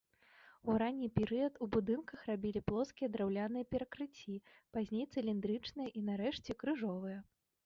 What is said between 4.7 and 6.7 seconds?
пазней цыліндрычныя і, нарэшце,